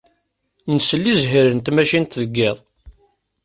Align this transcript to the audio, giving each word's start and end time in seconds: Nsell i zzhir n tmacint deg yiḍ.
Nsell 0.75 1.05
i 1.11 1.13
zzhir 1.19 1.47
n 1.53 1.59
tmacint 1.59 2.17
deg 2.21 2.31
yiḍ. 2.37 2.57